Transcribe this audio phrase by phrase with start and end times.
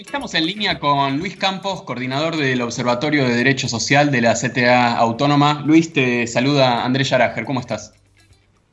[0.00, 4.96] Estamos en línea con Luis Campos, coordinador del Observatorio de Derecho Social de la CTA
[4.96, 5.62] Autónoma.
[5.66, 7.92] Luis, te saluda Andrés Yarajer, ¿cómo estás?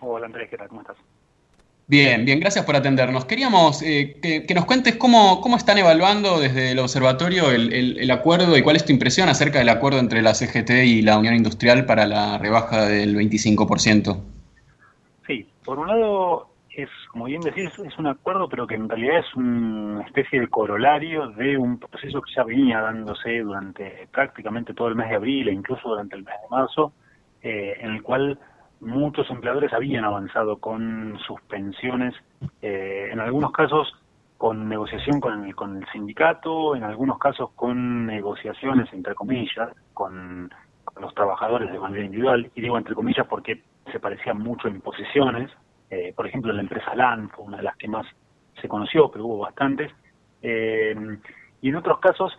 [0.00, 0.66] Hola Andrés, ¿qué tal?
[0.66, 0.96] ¿Cómo estás?
[1.86, 3.24] Bien, bien, gracias por atendernos.
[3.24, 8.62] Queríamos eh, que, nos cuentes cómo, cómo están evaluando desde el observatorio el, acuerdo y
[8.62, 12.04] cuál es tu impresión acerca del acuerdo entre la CGT y la Unión Industrial para
[12.04, 14.20] la rebaja del 25%.
[15.28, 19.18] Sí, por un lado es, como bien decís, es un acuerdo, pero que en realidad
[19.18, 24.88] es una especie de corolario de un proceso que ya venía dándose durante prácticamente todo
[24.88, 26.92] el mes de abril e incluso durante el mes de marzo,
[27.42, 28.38] eh, en el cual
[28.80, 32.14] muchos empleadores habían avanzado con suspensiones,
[32.60, 33.92] eh, en algunos casos
[34.36, 40.50] con negociación con el, con el sindicato, en algunos casos con negociaciones, entre comillas, con,
[41.00, 45.50] los trabajadores de manera individual, y digo entre comillas porque se parecían mucho en posiciones,
[45.92, 48.06] eh, por ejemplo, la empresa LAN fue una de las que más
[48.58, 49.92] se conoció, pero hubo bastantes.
[50.40, 50.96] Eh,
[51.60, 52.32] y en otros casos,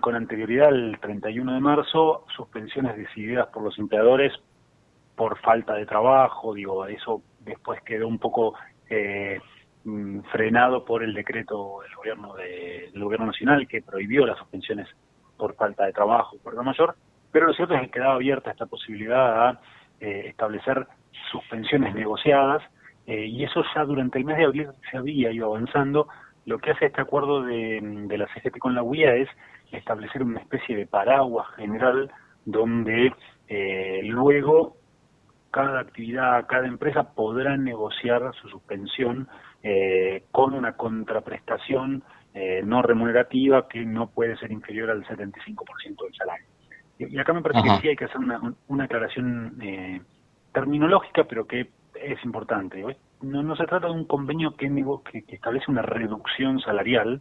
[0.00, 4.32] con anterioridad al 31 de marzo, suspensiones decididas por los empleadores
[5.14, 8.54] por falta de trabajo, digo, eso después quedó un poco
[8.88, 9.38] eh,
[9.84, 14.88] mm, frenado por el decreto del gobierno del gobierno nacional que prohibió las suspensiones
[15.36, 16.96] por falta de trabajo, por lo mayor,
[17.30, 19.60] pero lo cierto es que quedaba abierta esta posibilidad a
[20.00, 20.86] establecer
[21.30, 22.62] suspensiones negociadas,
[23.06, 26.08] eh, y eso ya durante el mes de abril se había ido avanzando.
[26.46, 27.80] Lo que hace este acuerdo de,
[28.16, 29.28] la CGT con la UIA es
[29.72, 32.10] establecer una especie de paraguas general
[32.44, 33.12] donde
[33.48, 34.76] eh, luego
[35.50, 39.28] cada actividad, cada empresa podrá negociar su suspensión
[39.62, 42.04] eh, con una contraprestación
[42.62, 46.46] no remunerativa que no puede ser inferior al 75% del salario.
[46.96, 49.58] Y, acá me parece que sí hay que hacer una, una aclaración
[50.52, 52.84] terminológica, pero que es importante.
[53.22, 54.68] No, no se trata de un convenio que,
[55.04, 57.20] que, establece una reducción salarial,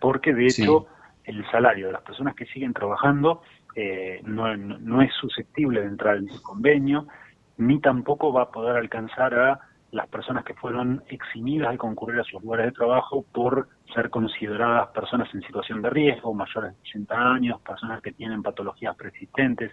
[0.00, 0.86] porque de hecho
[1.24, 3.42] el salario de las personas que siguen trabajando
[3.74, 7.06] eh, no, no, es susceptible de entrar en ese convenio,
[7.58, 12.24] ni tampoco va a poder alcanzar a las personas que fueron eximidas de concurrir a
[12.24, 17.14] sus lugares de trabajo por ser consideradas personas en situación de riesgo, mayores de 80
[17.14, 19.72] años, personas que tienen patologías persistentes.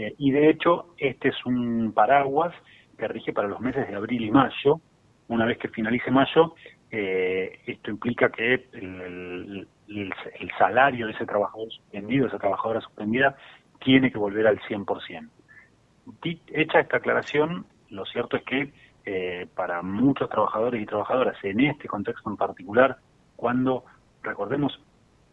[0.00, 2.54] Eh, y de hecho, este es un paraguas
[2.96, 4.80] que rige para los meses de abril y mayo.
[5.28, 6.54] Una vez que finalice mayo,
[6.90, 9.68] eh, esto implica que el,
[10.58, 13.36] salario de ese trabajador suspendido, esa trabajadora suspendida,
[13.78, 15.28] tiene que volver al 100%.
[16.48, 18.72] Hecha esta aclaración, lo cierto es que
[19.04, 22.96] eh, para muchos trabajadores y trabajadoras en este contexto en particular,
[23.36, 23.84] cuando,
[24.22, 24.80] recordemos,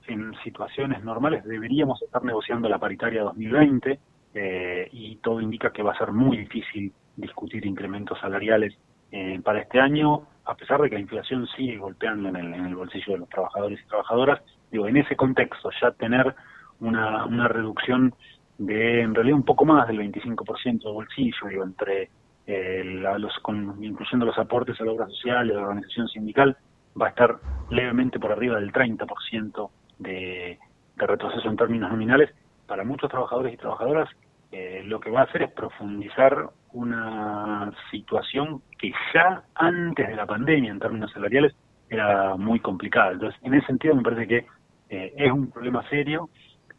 [0.07, 3.99] en situaciones normales deberíamos estar negociando la paritaria 2020
[4.39, 8.77] eh, y todo indica que va a ser muy difícil discutir incrementos salariales
[9.11, 13.13] eh, para este año, a pesar de que la inflación sigue golpeando en el, bolsillo
[13.13, 14.41] de los trabajadores y trabajadoras.
[14.71, 16.35] Digo, en ese contexto, ya tener
[16.81, 18.13] una, una reducción
[18.59, 22.11] de, en realidad, un poco más del 25% de bolsillo, digo, entre
[22.45, 23.33] eh, los,
[23.81, 26.55] incluyendo los aportes a la obra social y a la organización sindical,
[26.99, 27.39] va a estar
[27.71, 30.59] levemente por arriba del 30% de,
[30.95, 32.29] de retroceso en términos nominales.
[32.67, 34.09] Para muchos trabajadores y trabajadoras
[34.51, 40.25] eh, lo que va a hacer es profundizar una situación que ya antes de la
[40.25, 41.55] pandemia en términos salariales
[41.89, 43.11] era muy complicada.
[43.11, 44.45] Entonces, en ese sentido me parece que
[44.89, 46.29] eh, es un problema serio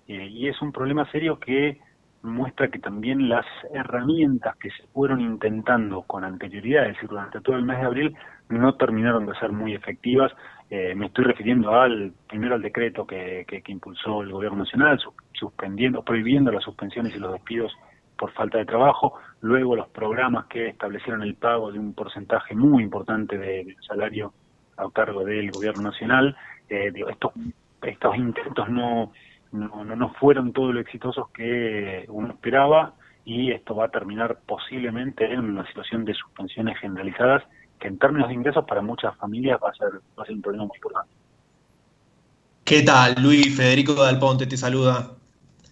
[0.06, 1.78] eh, y es un problema serio que
[2.22, 7.56] muestra que también las herramientas que se fueron intentando con anterioridad, es decir, durante todo
[7.56, 8.16] el mes de abril,
[8.48, 10.32] no terminaron de ser muy efectivas.
[10.70, 14.98] Eh, me estoy refiriendo al primero al decreto que, impulsó el gobierno nacional,
[15.32, 17.72] suspendiendo, prohibiendo las suspensiones y los despidos
[18.16, 22.82] por falta de trabajo, luego los programas que establecieron el pago de un porcentaje muy
[22.82, 24.32] importante del salario
[24.76, 26.36] a cargo del gobierno nacional.
[26.68, 27.32] Eh, estos,
[27.82, 29.12] estos intentos no,
[29.52, 35.32] no, no fueron todo lo exitosos que uno esperaba y esto va a terminar posiblemente
[35.32, 37.44] en una situación de suspensiones generalizadas
[37.78, 40.42] que en términos de ingresos para muchas familias va a ser, va a ser un
[40.42, 41.10] problema muy importante.
[42.64, 43.14] ¿Qué tal?
[43.22, 45.12] Luis Federico Dalponte te saluda.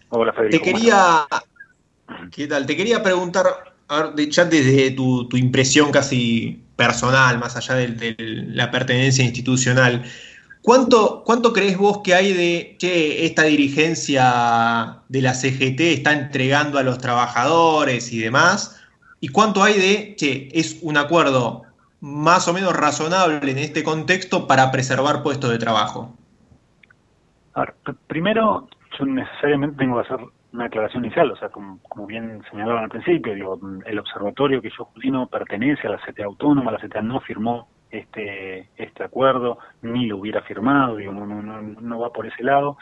[0.08, 0.64] Hola Federico.
[0.64, 1.26] Te quería,
[2.32, 2.64] ¿qué tal?
[2.64, 3.44] Te quería preguntar,
[4.30, 10.04] ya desde tu, impresión casi personal, más allá de, la pertenencia institucional,
[10.62, 16.78] ¿Cuánto, ¿Cuánto crees vos que hay de que esta dirigencia de la CGT está entregando
[16.78, 18.80] a los trabajadores y demás?
[19.20, 21.65] ¿Y cuánto hay de que es un acuerdo
[22.00, 26.14] más o menos razonable en este contexto para preservar puestos de trabajo?
[28.06, 32.90] primero, yo necesariamente tengo que hacer una aclaración inicial, o sea, como, bien señalaban al
[32.90, 37.20] principio, digo, el observatorio que yo coordino pertenece a la CTA autónoma, la CTA no
[37.20, 42.42] firmó este, este acuerdo, ni lo hubiera firmado, digo, no, no, no, va por ese
[42.42, 42.76] lado.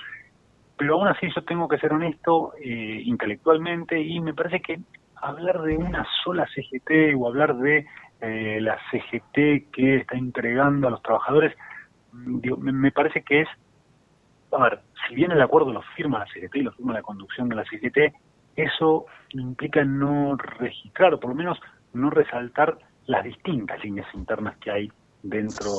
[0.76, 4.80] Pero aún así yo tengo que ser honesto eh, intelectualmente y me parece que
[5.16, 7.86] hablar de una sola CGT o hablar de
[8.24, 11.54] eh, la CGT que está entregando a los trabajadores,
[12.12, 13.48] mm, me, parece que es,
[14.52, 17.48] a ver, si bien el acuerdo lo firma la CGT y lo firma la conducción
[17.48, 18.14] de la CGT,
[18.56, 21.58] eso implica no registrar, o por lo menos
[21.92, 24.92] no resaltar las distintas líneas internas que hay
[25.22, 25.70] dentro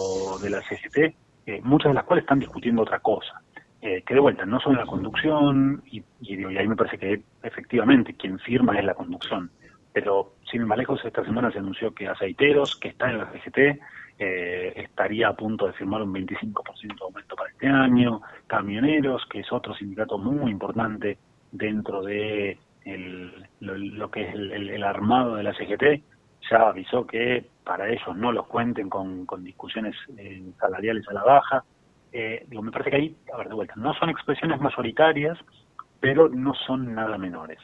[0.41, 1.15] de la CGT,
[1.47, 3.41] eh, muchas de las cuales están discutiendo otra cosa.
[3.81, 7.21] Eh, que de vuelta, no son la conducción, y, y, y, ahí me parece que
[7.43, 9.51] efectivamente quien firma es la conducción.
[9.95, 13.31] Pero sin ir más lejos, esta semana se anunció que Aceiteros, que está en la
[13.31, 13.79] CGT,
[14.19, 18.21] eh, estaría a punto de firmar un 25% de aumento para este año.
[18.45, 21.17] Camioneros, que es otro sindicato muy importante
[21.49, 22.59] dentro de
[23.61, 26.03] lo, que es el, armado de la CGT,
[26.51, 31.63] ya avisó que para ellos no los cuenten con, discusiones eh, salariales a la baja.
[32.11, 35.37] Eh, digo, me parece que ahí, a ver, de vuelta, no son expresiones mayoritarias,
[36.01, 37.59] pero no son nada menores.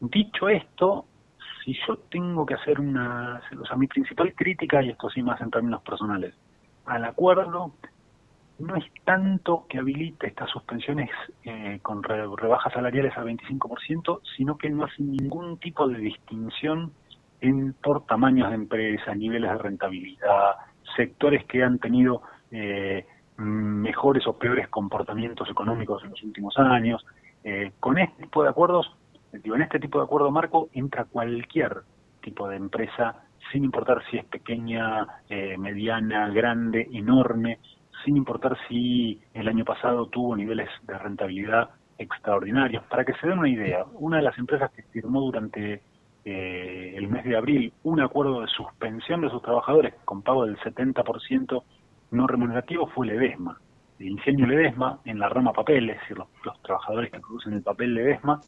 [0.00, 1.06] Dicho esto,
[1.66, 5.40] si yo tengo que hacer una, o sea, mi principal crítica, y esto sí más
[5.40, 6.32] en términos personales,
[6.86, 7.72] al acuerdo
[8.60, 11.10] no es tanto que habilite estas suspensiones
[11.42, 16.92] eh, con rebajas salariales al 25%, sino que no hace ningún tipo de distinción
[17.40, 20.52] en, por tamaños de empresa, niveles de rentabilidad,
[20.94, 22.22] sectores que han tenido
[22.52, 23.04] eh,
[23.38, 27.04] mejores o peores comportamientos económicos en los últimos años.
[27.42, 28.96] Eh, con este tipo de acuerdos,
[29.44, 31.82] en este tipo de acuerdo marco entra cualquier
[32.22, 35.06] tipo de empresa, sin importar si es pequeña,
[35.58, 37.58] mediana, grande, enorme,
[38.04, 42.84] sin importar si el año pasado tuvo niveles de rentabilidad extraordinarios.
[42.84, 45.82] Para que se den una idea, una de las empresas que firmó durante
[46.24, 50.58] eh, el mes de abril un acuerdo de suspensión de sus trabajadores con pago del
[50.58, 51.62] 70%
[52.10, 53.58] no remunerativo fue Ledesma.
[53.98, 57.94] El ingenio Ledesma, en la rama papel, es decir, los, trabajadores que producen el papel
[57.94, 58.40] Ledesma,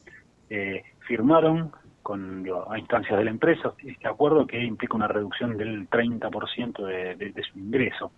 [0.49, 5.89] eh, firmaron con a instancias de la empresa este acuerdo que implica una reducción del
[5.89, 8.11] 30% de, de su ingreso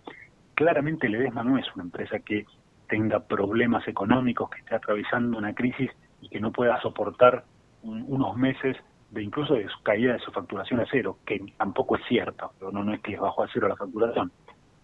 [0.54, 2.46] claramente Ledesma no es una empresa que
[2.88, 5.90] tenga problemas económicos, que esté atravesando una crisis
[6.20, 7.44] y que no pueda soportar
[7.82, 8.76] unos meses
[9.10, 12.94] de incluso de su caída de su facturación a cero, que tampoco es cierto, no,
[12.94, 14.30] es que bajó a cero la facturación.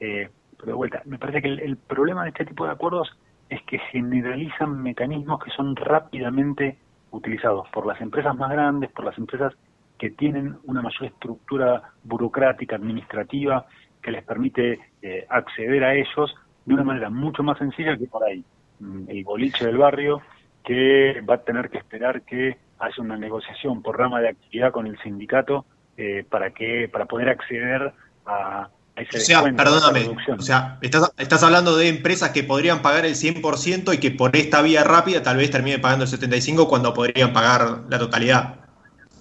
[0.01, 3.09] Eh, pero de vuelta, me parece que el, problema de este tipo de acuerdos
[3.49, 6.77] es que generalizan mecanismos que son rápidamente
[7.11, 9.55] utilizados por las empresas más grandes, por las empresas
[9.99, 13.67] que tienen una mayor estructura burocrática, administrativa,
[14.01, 16.35] que les permite eh, acceder a ellos
[16.65, 18.45] de una manera mucho más sencilla que por ahí.
[18.81, 20.23] Mm, el boliche del barrio
[20.65, 24.87] que va a tener que esperar que haya una negociación por rama de actividad con
[24.87, 25.65] el sindicato
[25.97, 27.93] eh, para que para poder acceder
[28.25, 28.69] a,
[29.01, 33.95] o sea, perdóname, o sea, estás, estás hablando de empresas que podrían pagar el 100%
[33.95, 37.83] y que por esta vía rápida tal vez termine pagando el 75% cuando podrían pagar
[37.89, 38.57] la totalidad.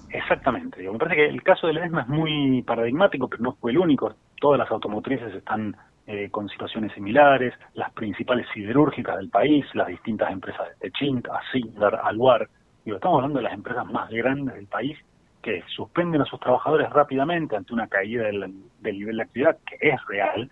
[0.10, 0.90] Exactamente.
[0.90, 4.16] Me parece que el caso de Ledesma es muy paradigmático, pero no fue el único.
[4.40, 5.76] Todas las automotrices están
[6.08, 12.00] eh, con situaciones similares, las principales siderúrgicas del país, las distintas empresas de Techint, Asindar,
[12.04, 12.50] Aluar.
[12.86, 14.98] estamos hablando de las empresas más grandes del país
[15.48, 18.54] que suspenden a sus trabajadores rápidamente ante una caída del,
[18.84, 20.52] nivel de actividad, que es real,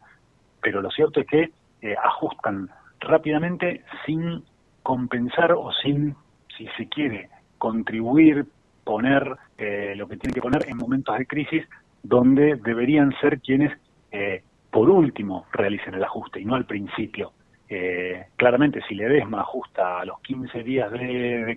[0.61, 1.51] pero lo cierto es que
[1.81, 2.69] eh, ajustan
[3.01, 4.41] rápidamente sin
[4.83, 6.15] compensar o sin,
[6.57, 8.45] si se quiere, contribuir
[8.85, 11.67] poner eh, lo que tiene que poner en momentos de crisis
[12.01, 13.77] donde deberían ser quienes,
[14.13, 17.33] eh, por último, realicen el ajuste y no al principio.
[17.67, 21.53] Eh, claramente, si Ledesma ajusta a los 15 días de,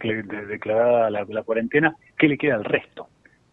[0.49, 3.09] declarada la, cuarentena, ¿qué le queda al resto?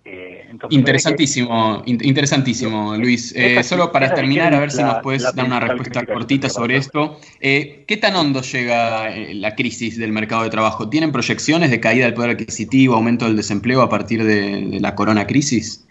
[0.07, 3.35] Eh, interesantísimo, interesantísimo, Luis.
[3.35, 7.17] Eh, solo para terminar, a ver si nos puedes dar una respuesta cortita sobre esto.
[7.41, 10.89] Eh, ¿Qué tan hondo llega la crisis del mercado de trabajo?
[10.89, 15.25] ¿Tienen proyecciones de caída del poder adquisitivo, aumento del desempleo a partir de, la corona
[15.25, 15.87] crisis?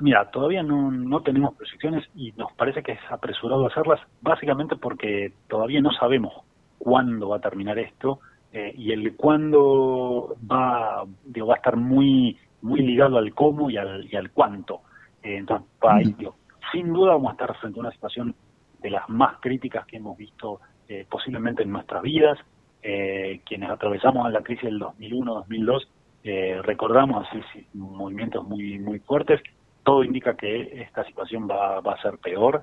[0.00, 5.32] Mira, todavía no, no, tenemos proyecciones y nos parece que es apresurado hacerlas, básicamente porque
[5.48, 6.34] todavía no sabemos
[6.76, 8.20] cuándo va a terminar esto
[8.52, 14.16] y el cuándo va, va a estar muy muy ligado al cómo y al, y
[14.16, 14.80] al cuánto.
[15.22, 15.68] Eh, entonces,
[16.72, 18.34] sin duda vamos a estar frente a una situación
[18.80, 22.38] de las más críticas que hemos visto eh, posiblemente en nuestras vidas.
[22.82, 25.86] Eh, quienes atravesamos la crisis del 2001-2002
[26.62, 29.40] recordamos así movimientos muy muy fuertes.
[29.84, 32.62] Todo indica que esta situación va, va a ser peor.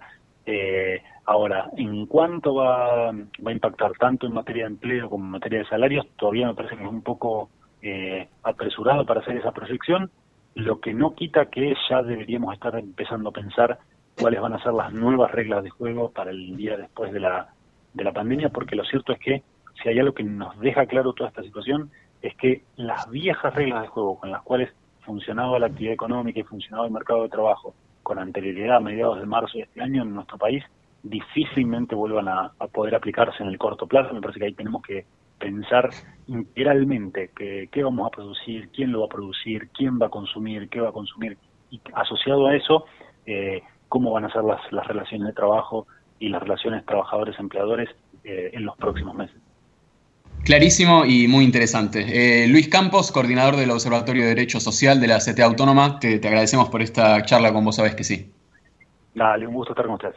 [1.26, 5.60] ahora, en cuánto va, va a impactar tanto en materia de empleo como en materia
[5.60, 7.50] de salarios, todavía me parece que es un poco
[7.84, 10.10] eh, apresurado para hacer esa proyección,
[10.56, 13.80] lo que no quita que ya deberíamos estar empezando a pensar
[14.20, 17.50] cuáles van a ser las nuevas reglas de juego para el día después de la,
[17.94, 19.44] de la pandemia, porque lo cierto es que
[19.82, 23.82] si hay algo que nos deja claro toda esta situación, es que las viejas reglas
[23.82, 24.70] de juego con las cuales
[25.02, 29.26] funcionaba la actividad económica y funcionaba el mercado de trabajo con anterioridad a mediados de
[29.26, 30.64] marzo de este año en nuestro país,
[31.04, 34.14] difícilmente vuelvan a, poder aplicarse en el corto plazo.
[34.14, 35.06] Me parece que ahí tenemos que
[35.44, 35.90] pensar
[36.28, 40.70] integralmente que, qué vamos a producir, quién lo va a producir, quién va a consumir,
[40.70, 41.38] qué va a consumir,
[41.70, 42.86] y asociado a eso,
[43.26, 45.86] eh, cómo van a ser las, las relaciones de trabajo
[46.20, 47.90] y las relaciones trabajadores-empleadores
[48.24, 49.36] eh, en los próximos meses.
[50.46, 52.00] Clarísimo y muy interesante.
[52.44, 56.28] Eh, Luis Campos, coordinador del Observatorio de Derecho Social de la CTA Autónoma, te, te
[56.28, 58.32] agradecemos por esta charla con vos, sabes que sí.
[59.14, 60.16] Dale, un gusto estar con ustedes.